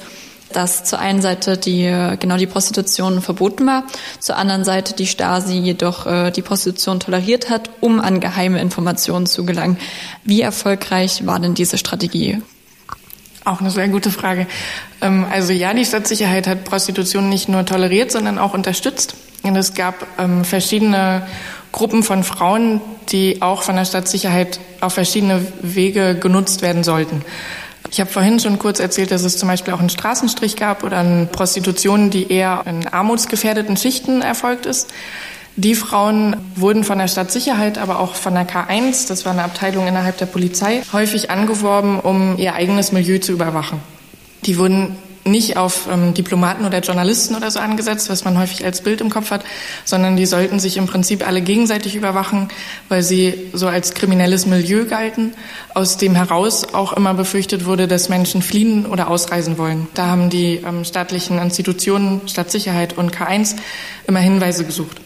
dass 0.53 0.83
zur 0.83 0.99
einen 0.99 1.21
Seite 1.21 1.57
die 1.57 1.93
genau 2.19 2.37
die 2.37 2.47
Prostitution 2.47 3.21
verboten 3.21 3.65
war, 3.67 3.83
zur 4.19 4.37
anderen 4.37 4.63
Seite 4.63 4.93
die 4.93 5.07
Stasi 5.07 5.57
jedoch 5.57 6.05
äh, 6.05 6.31
die 6.31 6.41
Prostitution 6.41 6.99
toleriert 6.99 7.49
hat, 7.49 7.69
um 7.81 7.99
an 7.99 8.19
geheime 8.19 8.59
Informationen 8.61 9.25
zu 9.25 9.45
gelangen. 9.45 9.77
Wie 10.23 10.41
erfolgreich 10.41 11.25
war 11.25 11.39
denn 11.39 11.53
diese 11.53 11.77
Strategie? 11.77 12.41
Auch 13.45 13.61
eine 13.61 13.71
sehr 13.71 13.87
gute 13.87 14.11
Frage. 14.11 14.45
Ähm, 15.01 15.25
also 15.31 15.53
ja, 15.53 15.73
die 15.73 15.85
Stadtsicherheit 15.85 16.47
hat 16.47 16.65
Prostitution 16.65 17.29
nicht 17.29 17.47
nur 17.47 17.65
toleriert, 17.65 18.11
sondern 18.11 18.39
auch 18.39 18.53
unterstützt. 18.53 19.15
Und 19.43 19.55
es 19.55 19.73
gab 19.73 20.05
ähm, 20.19 20.43
verschiedene 20.43 21.25
Gruppen 21.71 22.03
von 22.03 22.23
Frauen, 22.23 22.81
die 23.09 23.41
auch 23.41 23.61
von 23.61 23.75
der 23.75 23.85
Stadtsicherheit 23.85 24.59
auf 24.81 24.93
verschiedene 24.93 25.45
Wege 25.61 26.15
genutzt 26.15 26.61
werden 26.61 26.83
sollten. 26.83 27.23
Ich 27.91 27.99
habe 27.99 28.09
vorhin 28.09 28.39
schon 28.39 28.59
kurz 28.59 28.79
erzählt, 28.79 29.11
dass 29.11 29.23
es 29.23 29.37
zum 29.37 29.47
Beispiel 29.47 29.73
auch 29.73 29.79
einen 29.79 29.89
Straßenstrich 29.89 30.55
gab 30.55 30.83
oder 30.83 30.99
eine 30.99 31.25
Prostitution, 31.25 32.09
die 32.09 32.31
eher 32.31 32.63
in 32.65 32.87
armutsgefährdeten 32.87 33.77
Schichten 33.77 34.21
erfolgt 34.21 34.65
ist. 34.65 34.89
Die 35.55 35.73
Frauen 35.73 36.35
wurden 36.55 36.83
von 36.83 36.99
der 36.99 37.07
Stadtsicherheit, 37.07 37.79
aber 37.79 37.99
auch 37.99 38.13
von 38.13 38.35
der 38.35 38.47
K1, 38.47 39.07
das 39.07 39.25
war 39.25 39.31
eine 39.31 39.43
Abteilung 39.43 39.87
innerhalb 39.87 40.17
der 40.17 40.27
Polizei, 40.27 40.83
häufig 40.93 41.31
angeworben, 41.31 41.99
um 41.99 42.37
ihr 42.37 42.53
eigenes 42.53 42.91
Milieu 42.91 43.17
zu 43.17 43.31
überwachen. 43.31 43.79
Die 44.45 44.59
wurden 44.59 44.95
nicht 45.27 45.57
auf 45.57 45.87
ähm, 45.91 46.13
Diplomaten 46.13 46.65
oder 46.65 46.79
Journalisten 46.79 47.35
oder 47.35 47.51
so 47.51 47.59
angesetzt, 47.59 48.09
was 48.09 48.23
man 48.23 48.37
häufig 48.37 48.63
als 48.65 48.81
Bild 48.81 49.01
im 49.01 49.09
Kopf 49.09 49.31
hat, 49.31 49.43
sondern 49.85 50.15
die 50.15 50.25
sollten 50.25 50.59
sich 50.59 50.77
im 50.77 50.87
Prinzip 50.87 51.27
alle 51.27 51.41
gegenseitig 51.41 51.95
überwachen, 51.95 52.49
weil 52.89 53.03
sie 53.03 53.49
so 53.53 53.67
als 53.67 53.93
kriminelles 53.93 54.45
Milieu 54.45 54.85
galten, 54.85 55.33
aus 55.73 55.97
dem 55.97 56.15
heraus 56.15 56.73
auch 56.73 56.93
immer 56.93 57.13
befürchtet 57.13 57.65
wurde, 57.65 57.87
dass 57.87 58.09
Menschen 58.09 58.41
fliehen 58.41 58.85
oder 58.85 59.09
ausreisen 59.09 59.57
wollen. 59.57 59.87
Da 59.93 60.07
haben 60.07 60.29
die 60.29 60.61
ähm, 60.65 60.83
staatlichen 60.85 61.39
Institutionen, 61.39 62.27
Stadtsicherheit 62.27 62.97
und 62.97 63.15
K1 63.15 63.55
immer 64.07 64.19
Hinweise 64.19 64.65
gesucht. 64.65 65.01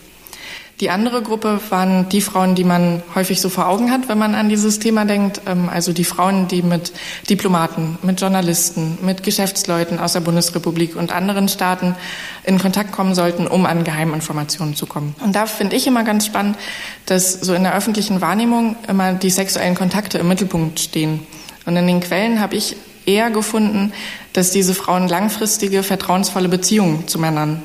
Die 0.82 0.90
andere 0.90 1.22
Gruppe 1.22 1.62
waren 1.70 2.10
die 2.10 2.22
Frauen, 2.22 2.56
die 2.56 2.64
man 2.64 3.04
häufig 3.14 3.40
so 3.40 3.50
vor 3.50 3.68
Augen 3.68 3.92
hat, 3.92 4.10
wenn 4.10 4.18
man 4.18 4.34
an 4.34 4.50
dieses 4.50 4.80
Thema 4.80 5.06
denkt. 5.06 5.42
Ähm, 5.46 5.70
also 5.70 5.94
die 5.94 6.04
Frauen, 6.04 6.48
die 6.48 6.64
mit 6.64 6.92
Diplomaten, 7.30 8.00
mit 8.02 8.20
Journalisten, 8.20 8.98
mit 9.04 9.22
Geschäftsleuten 9.22 10.00
aus 10.00 10.14
der 10.14 10.22
Bundesrepublik 10.22 10.96
und 10.96 11.14
anderen 11.14 11.50
Staaten 11.50 11.96
in 12.44 12.58
Kontakt 12.58 12.92
kommen 12.92 13.14
sollten, 13.14 13.46
um 13.46 13.68
an 13.68 13.84
Geheiminformationen 13.84 14.76
zu 14.76 14.88
kommen. 14.88 15.14
Und 15.24 15.36
da 15.36 15.46
finde 15.46 15.76
ich 15.76 15.86
immer 15.86 16.04
ganz 16.04 16.26
spannend, 16.26 16.58
dass 17.06 17.34
so 17.34 17.54
in 17.54 17.62
der 17.62 17.76
öffentlichen 17.76 18.20
Wahrnehmung 18.20 18.76
immer 18.88 19.14
die 19.14 19.30
sexuellen 19.30 19.76
Kontakte 19.76 20.18
im 20.18 20.28
Mittelpunkt 20.28 20.80
stehen. 20.80 21.20
Und 21.68 21.76
in 21.76 21.86
den 21.86 22.00
Quellen 22.00 22.40
habe 22.40 22.56
ich 22.56 22.76
eher 23.06 23.30
gefunden, 23.30 23.94
dass 24.34 24.50
diese 24.50 24.74
Frauen 24.74 25.08
langfristige, 25.08 25.84
vertrauensvolle 25.84 26.50
Beziehungen 26.50 27.08
zu 27.08 27.20
Männern 27.20 27.62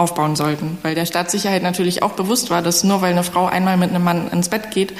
aufbauen 0.00 0.34
sollten. 0.34 0.78
Weil 0.82 0.94
der 0.94 1.06
Staatssicherheit 1.06 1.62
natürlich 1.62 2.02
auch 2.02 2.12
bewusst 2.12 2.50
war, 2.50 2.62
dass 2.62 2.82
nur 2.82 3.02
weil 3.02 3.12
eine 3.12 3.22
Frau 3.22 3.46
einmal 3.46 3.76
mit 3.76 3.90
einem 3.90 4.02
Mann 4.02 4.28
ins 4.28 4.48
Bett 4.48 4.70
geht, 4.70 4.94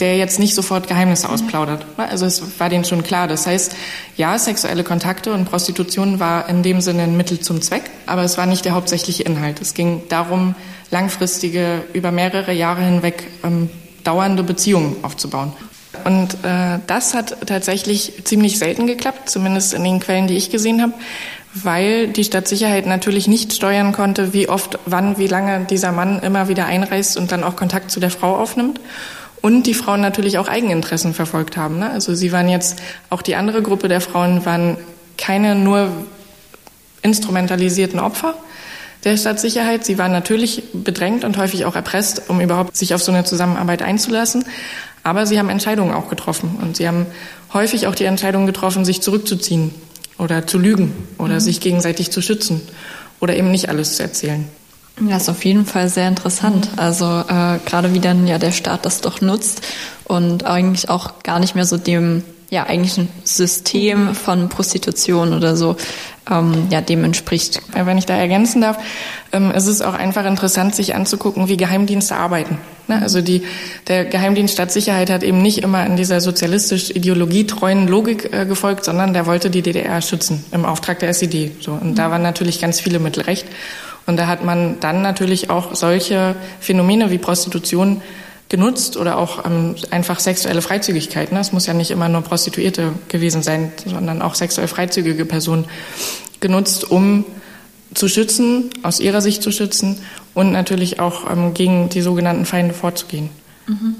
der 0.00 0.16
jetzt 0.16 0.38
nicht 0.38 0.54
sofort 0.54 0.88
Geheimnisse 0.88 1.28
ausplaudert. 1.28 1.84
Also 1.98 2.24
es 2.24 2.58
war 2.58 2.70
denen 2.70 2.84
schon 2.84 3.02
klar. 3.02 3.28
Das 3.28 3.46
heißt, 3.46 3.76
ja, 4.16 4.38
sexuelle 4.38 4.82
Kontakte 4.82 5.32
und 5.32 5.44
Prostitution 5.44 6.18
war 6.18 6.48
in 6.48 6.62
dem 6.62 6.80
Sinne 6.80 7.02
ein 7.02 7.16
Mittel 7.16 7.40
zum 7.40 7.60
Zweck, 7.60 7.82
aber 8.06 8.22
es 8.22 8.38
war 8.38 8.46
nicht 8.46 8.64
der 8.64 8.72
hauptsächliche 8.72 9.22
Inhalt. 9.22 9.60
Es 9.60 9.74
ging 9.74 10.02
darum, 10.08 10.54
langfristige, 10.90 11.82
über 11.92 12.10
mehrere 12.10 12.52
Jahre 12.52 12.82
hinweg 12.82 13.24
ähm, 13.44 13.68
dauernde 14.02 14.42
Beziehungen 14.42 14.96
aufzubauen. 15.02 15.52
Und 16.04 16.32
äh, 16.44 16.78
das 16.86 17.14
hat 17.14 17.36
tatsächlich 17.46 18.24
ziemlich 18.24 18.58
selten 18.58 18.86
geklappt, 18.86 19.28
zumindest 19.28 19.74
in 19.74 19.84
den 19.84 20.00
Quellen, 20.00 20.28
die 20.28 20.36
ich 20.36 20.50
gesehen 20.50 20.80
habe 20.80 20.94
weil 21.52 22.08
die 22.08 22.24
Stadtsicherheit 22.24 22.86
natürlich 22.86 23.26
nicht 23.26 23.52
steuern 23.52 23.92
konnte, 23.92 24.32
wie 24.32 24.48
oft, 24.48 24.78
wann, 24.86 25.18
wie 25.18 25.26
lange 25.26 25.64
dieser 25.64 25.90
Mann 25.90 26.20
immer 26.20 26.48
wieder 26.48 26.66
einreist 26.66 27.16
und 27.16 27.32
dann 27.32 27.42
auch 27.42 27.56
Kontakt 27.56 27.90
zu 27.90 27.98
der 27.98 28.10
Frau 28.10 28.36
aufnimmt. 28.36 28.80
Und 29.40 29.66
die 29.66 29.74
Frauen 29.74 30.00
natürlich 30.00 30.38
auch 30.38 30.48
Eigeninteressen 30.48 31.14
verfolgt 31.14 31.56
haben. 31.56 31.78
Ne? 31.78 31.90
Also 31.90 32.14
sie 32.14 32.30
waren 32.30 32.48
jetzt, 32.48 32.80
auch 33.08 33.22
die 33.22 33.36
andere 33.36 33.62
Gruppe 33.62 33.88
der 33.88 34.02
Frauen 34.02 34.44
waren 34.44 34.76
keine 35.16 35.54
nur 35.54 35.90
instrumentalisierten 37.02 37.98
Opfer 37.98 38.34
der 39.04 39.16
Stadtsicherheit. 39.16 39.84
Sie 39.84 39.96
waren 39.96 40.12
natürlich 40.12 40.64
bedrängt 40.74 41.24
und 41.24 41.38
häufig 41.38 41.64
auch 41.64 41.74
erpresst, 41.74 42.28
um 42.28 42.40
überhaupt 42.40 42.76
sich 42.76 42.94
auf 42.94 43.02
so 43.02 43.12
eine 43.12 43.24
Zusammenarbeit 43.24 43.82
einzulassen. 43.82 44.44
Aber 45.02 45.24
sie 45.24 45.38
haben 45.38 45.48
Entscheidungen 45.48 45.94
auch 45.94 46.10
getroffen 46.10 46.58
und 46.60 46.76
sie 46.76 46.86
haben 46.86 47.06
häufig 47.54 47.86
auch 47.86 47.94
die 47.94 48.04
Entscheidung 48.04 48.44
getroffen, 48.44 48.84
sich 48.84 49.00
zurückzuziehen 49.00 49.72
oder 50.20 50.46
zu 50.46 50.58
lügen 50.58 50.92
oder 51.18 51.34
mhm. 51.34 51.40
sich 51.40 51.60
gegenseitig 51.60 52.12
zu 52.12 52.22
schützen 52.22 52.60
oder 53.18 53.36
eben 53.36 53.50
nicht 53.50 53.68
alles 53.68 53.96
zu 53.96 54.02
erzählen. 54.02 54.46
Ja, 55.08 55.16
ist 55.16 55.30
auf 55.30 55.44
jeden 55.44 55.64
Fall 55.64 55.88
sehr 55.88 56.08
interessant. 56.08 56.68
Also 56.76 57.06
äh, 57.06 57.58
gerade 57.64 57.94
wie 57.94 58.00
dann 58.00 58.26
ja 58.26 58.38
der 58.38 58.52
Staat 58.52 58.84
das 58.84 59.00
doch 59.00 59.20
nutzt 59.22 59.62
und 60.04 60.44
eigentlich 60.44 60.90
auch 60.90 61.22
gar 61.22 61.40
nicht 61.40 61.54
mehr 61.54 61.64
so 61.64 61.78
dem 61.78 62.22
ja 62.50 62.64
eigentlich 62.64 62.98
ein 62.98 63.08
System 63.24 64.14
von 64.14 64.48
Prostitution 64.48 65.32
oder 65.32 65.56
so 65.56 65.76
ähm, 66.28 66.66
ja 66.70 66.80
dem 66.80 67.04
entspricht. 67.04 67.62
Wenn 67.72 67.96
ich 67.96 68.06
da 68.06 68.16
ergänzen 68.16 68.60
darf, 68.60 68.78
ähm, 69.32 69.52
es 69.54 69.66
ist 69.66 69.82
auch 69.82 69.94
einfach 69.94 70.26
interessant, 70.26 70.74
sich 70.74 70.94
anzugucken, 70.94 71.48
wie 71.48 71.56
Geheimdienste 71.56 72.16
arbeiten. 72.16 72.58
Ne? 72.88 73.00
Also 73.00 73.22
die, 73.22 73.42
der 73.86 74.04
Geheimdienst 74.04 74.54
Stadtsicherheit 74.54 75.10
hat 75.10 75.22
eben 75.22 75.40
nicht 75.40 75.58
immer 75.58 75.86
in 75.86 75.96
dieser 75.96 76.20
sozialistisch 76.20 76.90
ideologietreuen 76.90 77.86
Logik 77.86 78.32
äh, 78.32 78.44
gefolgt, 78.44 78.84
sondern 78.84 79.12
der 79.14 79.26
wollte 79.26 79.48
die 79.48 79.62
DDR 79.62 80.02
schützen 80.02 80.44
im 80.50 80.64
Auftrag 80.64 80.98
der 80.98 81.10
SED. 81.10 81.52
So 81.60 81.72
und 81.72 81.94
da 81.94 82.10
waren 82.10 82.22
natürlich 82.22 82.60
ganz 82.60 82.80
viele 82.80 82.98
Mittel 82.98 83.22
recht. 83.22 83.46
Und 84.06 84.16
da 84.16 84.26
hat 84.26 84.44
man 84.44 84.80
dann 84.80 85.02
natürlich 85.02 85.50
auch 85.50 85.76
solche 85.76 86.34
Phänomene 86.58 87.12
wie 87.12 87.18
Prostitution 87.18 88.02
genutzt 88.50 88.96
oder 88.98 89.16
auch 89.16 89.46
ähm, 89.46 89.76
einfach 89.90 90.20
sexuelle 90.20 90.60
Freizügigkeit. 90.60 91.32
Ne? 91.32 91.40
Es 91.40 91.52
muss 91.52 91.66
ja 91.66 91.72
nicht 91.72 91.90
immer 91.90 92.08
nur 92.08 92.20
Prostituierte 92.20 92.92
gewesen 93.08 93.42
sein, 93.42 93.72
sondern 93.86 94.20
auch 94.20 94.34
sexuell 94.34 94.68
freizügige 94.68 95.24
Personen 95.24 95.64
genutzt, 96.40 96.90
um 96.90 97.24
zu 97.94 98.08
schützen, 98.08 98.70
aus 98.82 99.00
ihrer 99.00 99.20
Sicht 99.20 99.42
zu 99.42 99.52
schützen 99.52 100.00
und 100.34 100.52
natürlich 100.52 101.00
auch 101.00 101.30
ähm, 101.30 101.54
gegen 101.54 101.88
die 101.88 102.02
sogenannten 102.02 102.44
Feinde 102.44 102.74
vorzugehen. 102.74 103.30
Mhm. 103.66 103.94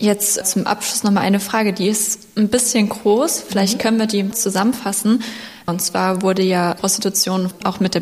Jetzt 0.00 0.46
zum 0.46 0.66
Abschluss 0.68 1.02
noch 1.02 1.10
mal 1.10 1.22
eine 1.22 1.40
Frage, 1.40 1.72
die 1.72 1.88
ist 1.88 2.28
ein 2.36 2.48
bisschen 2.48 2.88
groß. 2.88 3.42
Vielleicht 3.48 3.78
mhm. 3.78 3.80
können 3.80 3.98
wir 3.98 4.06
die 4.06 4.30
zusammenfassen. 4.30 5.24
Und 5.66 5.82
zwar 5.82 6.22
wurde 6.22 6.42
ja 6.42 6.74
Prostitution 6.74 7.50
auch 7.64 7.80
mit 7.80 7.94
der 7.94 8.00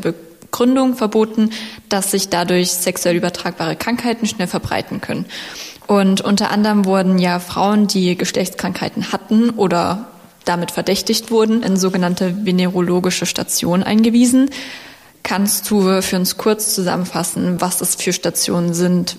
Begründung 0.56 0.96
verboten, 0.96 1.50
dass 1.90 2.12
sich 2.12 2.30
dadurch 2.30 2.72
sexuell 2.72 3.16
übertragbare 3.16 3.76
Krankheiten 3.76 4.26
schnell 4.26 4.46
verbreiten 4.46 5.02
können. 5.02 5.26
Und 5.86 6.22
unter 6.22 6.50
anderem 6.50 6.86
wurden 6.86 7.18
ja 7.18 7.40
Frauen, 7.40 7.88
die 7.88 8.16
Geschlechtskrankheiten 8.16 9.12
hatten 9.12 9.50
oder 9.50 10.06
damit 10.46 10.70
verdächtigt 10.70 11.30
wurden, 11.30 11.62
in 11.62 11.76
sogenannte 11.76 12.46
venerologische 12.46 13.26
Stationen 13.26 13.82
eingewiesen. 13.82 14.48
Kannst 15.22 15.70
du 15.70 16.00
für 16.00 16.16
uns 16.16 16.38
kurz 16.38 16.74
zusammenfassen, 16.74 17.60
was 17.60 17.76
das 17.76 17.94
für 17.96 18.14
Stationen 18.14 18.72
sind, 18.72 19.18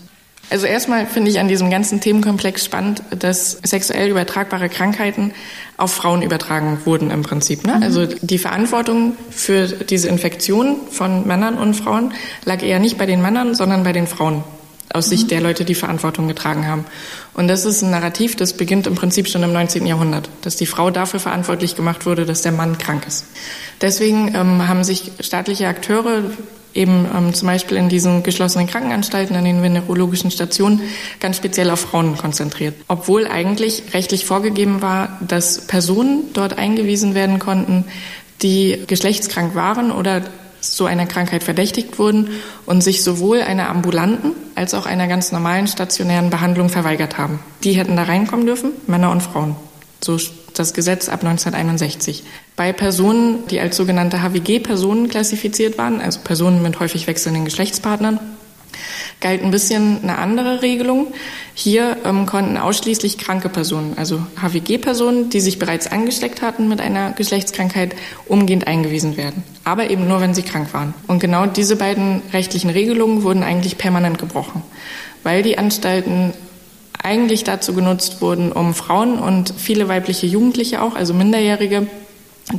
also 0.49 0.65
erstmal 0.65 1.05
finde 1.05 1.29
ich 1.29 1.39
an 1.39 1.47
diesem 1.47 1.69
ganzen 1.69 1.99
Themenkomplex 1.99 2.63
spannend, 2.63 3.01
dass 3.17 3.59
sexuell 3.63 4.09
übertragbare 4.09 4.69
Krankheiten 4.69 5.33
auf 5.75 5.93
Frauen 5.93 6.21
übertragen 6.21 6.79
wurden 6.85 7.11
im 7.11 7.21
Prinzip. 7.21 7.65
Ne? 7.65 7.75
Mhm. 7.75 7.83
Also 7.83 8.05
die 8.05 8.37
Verantwortung 8.37 9.17
für 9.29 9.67
diese 9.67 10.07
Infektion 10.07 10.77
von 10.89 11.27
Männern 11.27 11.57
und 11.57 11.73
Frauen 11.73 12.13
lag 12.45 12.61
eher 12.63 12.79
nicht 12.79 12.97
bei 12.97 13.05
den 13.05 13.21
Männern, 13.21 13.55
sondern 13.55 13.83
bei 13.83 13.93
den 13.93 14.07
Frauen 14.07 14.43
aus 14.93 15.09
Sicht 15.09 15.25
mhm. 15.25 15.29
der 15.29 15.41
Leute, 15.41 15.65
die 15.65 15.75
Verantwortung 15.75 16.29
getragen 16.29 16.65
haben. 16.65 16.85
Und 17.33 17.49
das 17.49 17.65
ist 17.65 17.81
ein 17.81 17.91
Narrativ, 17.91 18.35
das 18.35 18.53
beginnt 18.53 18.87
im 18.87 18.95
Prinzip 18.95 19.27
schon 19.27 19.43
im 19.43 19.51
19. 19.51 19.85
Jahrhundert, 19.85 20.29
dass 20.41 20.55
die 20.55 20.65
Frau 20.65 20.91
dafür 20.91 21.19
verantwortlich 21.19 21.75
gemacht 21.75 22.05
wurde, 22.05 22.25
dass 22.25 22.41
der 22.41 22.53
Mann 22.53 22.77
krank 22.77 23.05
ist. 23.05 23.25
Deswegen 23.81 24.33
ähm, 24.33 24.67
haben 24.67 24.83
sich 24.83 25.11
staatliche 25.19 25.67
Akteure 25.67 26.23
eben 26.77 27.05
ähm, 27.15 27.33
zum 27.33 27.47
Beispiel 27.47 27.77
in 27.77 27.89
diesen 27.89 28.23
geschlossenen 28.23 28.67
Krankenanstalten, 28.67 29.35
an 29.35 29.43
den 29.43 29.61
venerologischen 29.61 30.31
Stationen, 30.31 30.81
ganz 31.19 31.37
speziell 31.37 31.69
auf 31.69 31.81
Frauen 31.81 32.17
konzentriert. 32.17 32.75
Obwohl 32.87 33.27
eigentlich 33.27 33.83
rechtlich 33.93 34.25
vorgegeben 34.25 34.81
war, 34.81 35.17
dass 35.27 35.67
Personen 35.67 36.25
dort 36.33 36.57
eingewiesen 36.57 37.15
werden 37.15 37.39
konnten, 37.39 37.85
die 38.41 38.83
geschlechtskrank 38.87 39.55
waren 39.55 39.91
oder 39.91 40.21
so 40.61 40.85
einer 40.85 41.05
Krankheit 41.05 41.43
verdächtigt 41.43 41.99
wurden 41.99 42.29
und 42.65 42.83
sich 42.83 43.03
sowohl 43.03 43.41
einer 43.41 43.69
ambulanten 43.69 44.33
als 44.55 44.73
auch 44.73 44.85
einer 44.85 45.07
ganz 45.07 45.31
normalen 45.31 45.67
stationären 45.67 46.29
Behandlung 46.29 46.69
verweigert 46.69 47.17
haben. 47.17 47.39
Die 47.63 47.73
hätten 47.73 47.95
da 47.95 48.03
reinkommen 48.03 48.45
dürfen, 48.45 48.71
Männer 48.87 49.11
und 49.11 49.21
Frauen. 49.21 49.55
So 50.01 50.17
das 50.53 50.73
Gesetz 50.73 51.09
ab 51.09 51.23
1961. 51.23 52.23
Bei 52.55 52.73
Personen, 52.73 53.47
die 53.47 53.59
als 53.59 53.77
sogenannte 53.77 54.21
HWG-Personen 54.21 55.09
klassifiziert 55.09 55.77
waren, 55.77 56.01
also 56.01 56.19
Personen 56.23 56.61
mit 56.61 56.79
häufig 56.79 57.07
wechselnden 57.07 57.45
Geschlechtspartnern, 57.45 58.19
galt 59.19 59.43
ein 59.43 59.51
bisschen 59.51 60.03
eine 60.03 60.17
andere 60.17 60.61
Regelung. 60.61 61.07
Hier 61.53 61.97
ähm, 62.05 62.25
konnten 62.25 62.57
ausschließlich 62.57 63.17
kranke 63.17 63.49
Personen, 63.49 63.97
also 63.97 64.21
HWG-Personen, 64.41 65.29
die 65.29 65.39
sich 65.39 65.57
bereits 65.57 65.87
angesteckt 65.87 66.41
hatten 66.41 66.67
mit 66.67 66.81
einer 66.81 67.11
Geschlechtskrankheit, 67.11 67.95
umgehend 68.27 68.67
eingewiesen 68.67 69.17
werden. 69.17 69.43
Aber 69.63 69.89
eben 69.89 70.07
nur, 70.07 70.21
wenn 70.21 70.35
sie 70.35 70.43
krank 70.43 70.73
waren. 70.73 70.93
Und 71.07 71.19
genau 71.19 71.47
diese 71.47 71.75
beiden 71.75 72.21
rechtlichen 72.31 72.69
Regelungen 72.69 73.23
wurden 73.23 73.43
eigentlich 73.43 73.77
permanent 73.77 74.19
gebrochen, 74.19 74.61
weil 75.23 75.41
die 75.41 75.57
Anstalten 75.57 76.33
eigentlich 77.07 77.45
dazu 77.45 77.73
genutzt 77.73 78.21
wurden, 78.21 78.51
um 78.51 78.73
Frauen 78.73 79.17
und 79.17 79.53
viele 79.57 79.87
weibliche 79.87 80.27
Jugendliche 80.27 80.81
auch, 80.81 80.93
also 80.93 81.13
Minderjährige, 81.13 81.87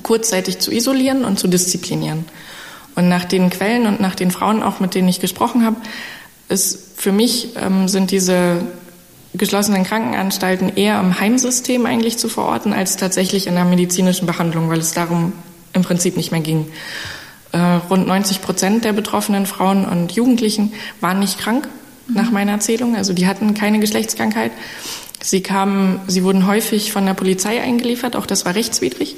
kurzzeitig 0.02 0.59
zu 0.59 0.73
isolieren 0.73 1.26
und 1.26 1.38
zu 1.38 1.49
disziplinieren. 1.49 2.25
Und 2.95 3.11
nach 3.11 3.26
den 3.26 3.50
Quellen 3.50 3.87
und 3.87 4.00
nach 4.00 4.14
den 4.14 4.31
Frauen, 4.31 4.62
auch 4.62 4.81
mit 4.81 4.95
denen 4.95 5.09
ich 5.09 5.21
gesprochen 5.21 5.67
habe, 5.67 5.76
ist 6.49 6.95
für 6.97 7.12
mich 7.12 7.50
ähm, 7.57 7.88
sind 7.88 8.11
diese 8.11 8.62
geschlossenen 9.35 9.85
Krankenanstalten 9.85 10.75
eher 10.76 10.99
im 10.99 11.21
Heimsystem 11.21 11.85
eigentlich 11.85 12.17
zu 12.17 12.31
verorten, 12.31 12.73
als 12.73 12.97
tatsächlich 12.97 13.47
in 13.47 13.55
der 13.55 13.67
medizinischen 13.67 14.26
Behandlung, 14.26 14.71
weil 14.71 14.78
es 14.78 14.95
darum 14.95 15.35
im 15.75 15.83
Prinzip 15.83 16.17
nicht 16.17 16.33
mehr 16.33 16.40
ging. 16.40 16.69
Äh, 17.52 17.59
rund 17.90 18.07
90 18.07 18.40
Prozent 18.40 18.85
der 18.87 18.95
betroffenen 18.95 19.45
Frauen 19.45 19.85
und 19.85 20.12
Jugendlichen 20.12 20.73
waren 21.02 21.19
nicht 21.19 21.38
krank 21.38 21.69
nach 22.09 22.31
meiner 22.31 22.53
Erzählung. 22.53 22.97
Also 22.97 23.12
die 23.12 23.27
hatten 23.27 23.55
keine 23.55 23.79
Geschlechtskrankheit. 23.79 24.53
Sie 25.21 25.43
kamen, 25.43 26.00
sie 26.07 26.23
wurden 26.23 26.47
häufig 26.47 26.93
von 26.93 27.05
der 27.05 27.15
Polizei 27.15 27.61
eingeliefert, 27.61 28.15
auch 28.15 28.27
das 28.27 28.45
war 28.45 28.55
rechtswidrig, 28.55 29.17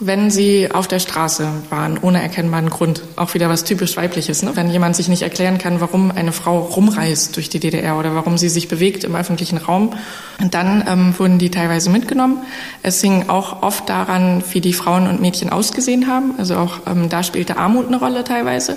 wenn 0.00 0.30
sie 0.30 0.68
auf 0.70 0.88
der 0.88 0.98
Straße 0.98 1.48
waren, 1.70 1.96
ohne 2.02 2.20
erkennbaren 2.20 2.68
Grund. 2.70 3.02
Auch 3.14 3.32
wieder 3.32 3.48
was 3.48 3.62
typisch 3.62 3.96
weibliches, 3.96 4.42
ne? 4.42 4.50
wenn 4.54 4.68
jemand 4.68 4.96
sich 4.96 5.08
nicht 5.08 5.22
erklären 5.22 5.58
kann, 5.58 5.80
warum 5.80 6.10
eine 6.10 6.32
Frau 6.32 6.58
rumreist 6.58 7.36
durch 7.36 7.48
die 7.48 7.60
DDR 7.60 7.96
oder 7.96 8.16
warum 8.16 8.36
sie 8.36 8.48
sich 8.48 8.66
bewegt 8.66 9.04
im 9.04 9.14
öffentlichen 9.14 9.58
Raum. 9.58 9.94
Und 10.40 10.54
dann 10.54 10.84
ähm, 10.88 11.14
wurden 11.16 11.38
die 11.38 11.50
teilweise 11.50 11.88
mitgenommen. 11.88 12.38
Es 12.82 13.00
hing 13.00 13.28
auch 13.28 13.62
oft 13.62 13.88
daran, 13.88 14.42
wie 14.52 14.60
die 14.60 14.74
Frauen 14.74 15.06
und 15.06 15.20
Mädchen 15.20 15.50
ausgesehen 15.50 16.08
haben. 16.08 16.34
Also 16.36 16.56
auch 16.56 16.80
ähm, 16.86 17.08
da 17.08 17.22
spielte 17.22 17.56
Armut 17.56 17.86
eine 17.86 17.98
Rolle 17.98 18.24
teilweise. 18.24 18.76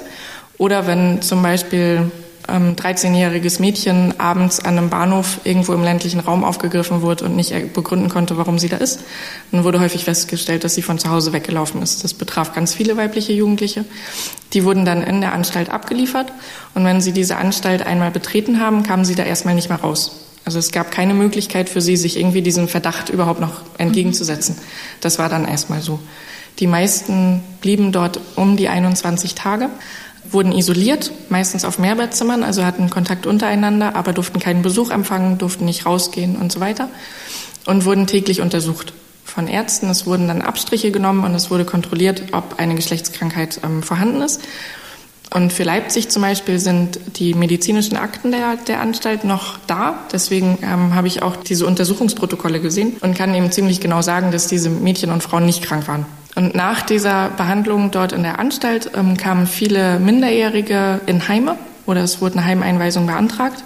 Oder 0.60 0.88
wenn 0.88 1.22
zum 1.22 1.42
Beispiel 1.42 2.12
ähm, 2.51 2.75
13-jähriges 2.75 3.60
Mädchen 3.60 4.20
abends 4.20 4.60
an 4.60 4.77
einem 4.77 4.89
Bahnhof 4.89 5.41
irgendwo 5.44 5.74
im 5.74 5.84
ländlichen 5.84 6.20
Raum 6.20 6.44
aufgegriffen 6.44 7.01
wurde 7.01 7.25
und 7.25 7.36
nicht 7.36 7.74
begründen 7.74 8.10
konnte, 8.10 8.38
warum 8.38 8.60
sie 8.60 8.70
da 8.70 8.77
ist. 8.77 9.01
Dann 9.51 9.63
wurde 9.63 9.79
häufig 9.79 10.03
festgestellt, 10.03 10.63
dass 10.63 10.75
sie 10.75 10.82
von 10.82 11.00
zu 11.00 11.10
Hause 11.10 11.34
weggelaufen 11.34 11.82
ist. 11.82 12.03
Das 12.03 12.13
betraf 12.13 12.53
ganz 12.53 12.74
viele 12.74 12.98
weibliche 12.98 13.34
Jugendliche. 13.34 13.86
Die 14.53 14.63
wurden 14.63 14.86
dann 14.86 15.03
in 15.03 15.22
der 15.22 15.34
Anstalt 15.34 15.70
abgeliefert 15.70 16.32
und 16.74 16.86
wenn 16.86 17.01
sie 17.01 17.12
diese 17.12 17.38
Anstalt 17.38 17.86
einmal 17.86 18.12
betreten 18.12 18.60
haben, 18.60 18.84
kamen 18.84 19.06
sie 19.06 19.15
da 19.15 19.24
erstmal 19.24 19.56
nicht 19.56 19.70
mehr 19.70 19.79
raus. 19.79 20.25
Also 20.46 20.58
es 20.58 20.72
gab 20.72 20.89
keine 20.89 21.13
Möglichkeit 21.13 21.70
für 21.70 21.82
sie, 21.82 21.98
sich 21.98 22.18
irgendwie 22.18 22.41
diesem 22.41 22.68
Verdacht 22.68 23.10
überhaupt 23.10 23.39
noch 23.39 23.62
entgegenzusetzen. 23.77 24.58
Das 25.01 25.20
war 25.20 25.29
dann 25.29 25.48
erstmal 25.48 25.82
so. 25.82 26.00
Die 26.60 26.68
meisten 26.68 27.41
blieben 27.62 27.91
dort 27.91 28.20
um 28.36 28.58
die 28.58 28.68
21 28.68 29.36
Tage 29.36 29.70
wurden 30.30 30.52
isoliert, 30.52 31.12
meistens 31.30 31.66
auf 31.66 31.80
Mehrbettzimmern, 31.80 32.44
also 32.44 32.66
hatten 32.66 32.90
Kontakt 32.90 33.26
untereinander, 33.26 33.96
aber 33.96 34.14
durften 34.14 34.40
keinen 34.40 34.62
Besuch 34.62 34.92
empfangen, 34.92 35.38
durften 35.38 35.66
nicht 35.66 35.86
rausgehen 35.86 36.36
und 36.36 36.52
so 36.52 36.60
weiter 36.60 36.90
und 37.66 37.86
wurden 37.86 38.08
täglich 38.08 38.42
untersucht 38.42 38.94
von 39.26 39.48
Ärzten. 39.48 39.90
Es 39.90 40.06
wurden 40.06 40.28
dann 40.28 40.42
Abstriche 40.42 40.92
genommen 40.92 41.24
und 41.24 41.34
es 41.36 41.52
wurde 41.52 41.66
kontrolliert, 41.66 42.24
ob 42.34 42.60
eine 42.60 42.76
Geschlechtskrankheit 42.76 43.62
ähm, 43.64 43.84
vorhanden 43.84 44.22
ist. 44.22 44.42
Und 45.32 45.54
für 45.54 45.64
Leipzig 45.64 46.10
zum 46.10 46.24
Beispiel 46.24 46.58
sind 46.58 47.00
die 47.18 47.36
medizinischen 47.36 47.98
Akten 47.98 48.32
der, 48.32 48.58
der 48.68 48.82
Anstalt 48.82 49.24
noch 49.24 49.60
da. 49.68 50.00
Deswegen 50.12 50.58
ähm, 50.64 50.96
habe 50.96 51.08
ich 51.08 51.22
auch 51.22 51.36
diese 51.36 51.68
Untersuchungsprotokolle 51.68 52.60
gesehen 52.60 52.98
und 53.02 53.16
kann 53.16 53.36
eben 53.36 53.52
ziemlich 53.52 53.80
genau 53.80 54.02
sagen, 54.02 54.32
dass 54.32 54.48
diese 54.48 54.72
Mädchen 54.72 55.12
und 55.12 55.22
Frauen 55.22 55.46
nicht 55.46 55.62
krank 55.62 55.88
waren. 55.88 56.08
Und 56.39 56.55
nach 56.55 56.84
dieser 56.84 57.31
Behandlung 57.31 57.91
dort 57.91 58.13
in 58.13 58.24
der 58.24 58.39
Anstalt 58.39 58.91
ähm, 58.96 59.17
kamen 59.17 59.46
viele 59.46 60.00
Minderjährige 60.00 61.01
in 61.05 61.27
Heime 61.27 61.58
oder 61.86 62.01
es 62.01 62.22
wurde 62.22 62.38
eine 62.38 62.46
Heimeinweisung 62.46 63.08
beantragt. 63.08 63.62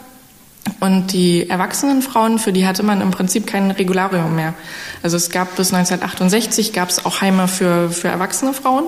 Und 0.80 1.14
die 1.14 1.48
erwachsenen 1.52 2.02
Frauen, 2.02 2.40
für 2.40 2.52
die 2.52 2.66
hatte 2.66 2.82
man 2.82 3.02
im 3.02 3.12
Prinzip 3.12 3.46
kein 3.46 3.70
Regularium 3.70 4.36
mehr. 4.36 4.56
Also 5.04 5.18
es 5.18 5.30
gab 5.30 5.56
bis 5.56 5.72
1968 5.72 6.74
gab 6.74 6.90
es 6.90 7.06
auch 7.06 7.22
Heime 7.22 7.48
für, 7.48 7.92
für 7.92 8.08
erwachsene 8.08 8.54
Frauen, 8.54 8.86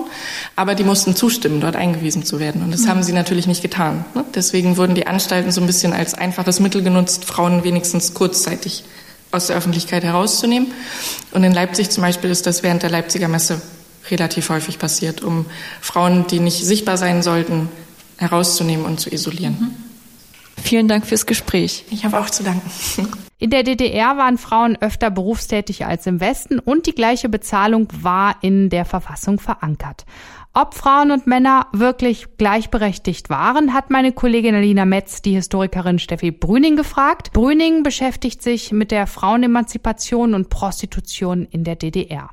aber 0.56 0.74
die 0.74 0.82
mussten 0.82 1.14
zustimmen, 1.14 1.60
dort 1.60 1.76
eingewiesen 1.76 2.24
zu 2.24 2.40
werden. 2.40 2.64
Und 2.64 2.72
das 2.72 2.82
mhm. 2.82 2.88
haben 2.88 3.02
sie 3.04 3.12
natürlich 3.12 3.46
nicht 3.46 3.62
getan. 3.62 4.04
Ne? 4.16 4.24
Deswegen 4.34 4.78
wurden 4.78 4.96
die 4.96 5.06
Anstalten 5.06 5.52
so 5.52 5.60
ein 5.60 5.68
bisschen 5.68 5.92
als 5.92 6.14
einfaches 6.14 6.58
Mittel 6.58 6.82
genutzt, 6.82 7.24
Frauen 7.24 7.62
wenigstens 7.62 8.14
kurzzeitig 8.14 8.82
aus 9.30 9.46
der 9.46 9.54
Öffentlichkeit 9.54 10.02
herauszunehmen. 10.02 10.72
Und 11.30 11.44
in 11.44 11.52
Leipzig 11.52 11.90
zum 11.90 12.02
Beispiel 12.02 12.30
ist 12.30 12.48
das 12.48 12.64
während 12.64 12.82
der 12.82 12.90
Leipziger 12.90 13.28
Messe 13.28 13.62
relativ 14.10 14.48
häufig 14.50 14.78
passiert, 14.78 15.22
um 15.22 15.46
Frauen, 15.80 16.26
die 16.26 16.40
nicht 16.40 16.64
sichtbar 16.64 16.96
sein 16.96 17.22
sollten, 17.22 17.68
herauszunehmen 18.16 18.86
und 18.86 19.00
zu 19.00 19.12
isolieren. 19.12 19.56
Mhm. 19.58 19.86
Vielen 20.62 20.88
Dank 20.88 21.06
fürs 21.06 21.26
Gespräch. 21.26 21.84
Ich 21.90 22.04
habe 22.04 22.18
auch 22.18 22.30
zu 22.30 22.42
danken. 22.42 22.70
In 23.38 23.50
der 23.50 23.62
DDR 23.62 24.16
waren 24.16 24.38
Frauen 24.38 24.76
öfter 24.80 25.10
berufstätig 25.10 25.84
als 25.84 26.06
im 26.06 26.20
Westen 26.20 26.58
und 26.58 26.86
die 26.86 26.94
gleiche 26.94 27.28
Bezahlung 27.28 27.86
war 28.00 28.36
in 28.40 28.70
der 28.70 28.86
Verfassung 28.86 29.38
verankert. 29.38 30.06
Ob 30.54 30.72
Frauen 30.72 31.10
und 31.10 31.26
Männer 31.26 31.66
wirklich 31.72 32.38
gleichberechtigt 32.38 33.28
waren, 33.28 33.74
hat 33.74 33.90
meine 33.90 34.12
Kollegin 34.12 34.54
Alina 34.54 34.86
Metz 34.86 35.20
die 35.20 35.34
Historikerin 35.34 35.98
Steffi 35.98 36.30
Brüning 36.30 36.76
gefragt. 36.76 37.34
Brüning 37.34 37.82
beschäftigt 37.82 38.42
sich 38.42 38.72
mit 38.72 38.90
der 38.90 39.06
Frauenemanzipation 39.06 40.32
und 40.32 40.48
Prostitution 40.48 41.46
in 41.50 41.62
der 41.62 41.76
DDR. 41.76 42.30